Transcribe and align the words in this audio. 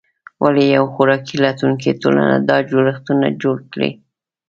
ولې 0.43 0.63
یوه 0.75 0.89
خوراک 0.93 1.25
لټونکې 1.43 1.91
ټولنه 2.01 2.35
دا 2.49 2.57
جوړښتونه 2.69 3.27
جوړ 3.41 3.57
کړي؟ 3.71 3.91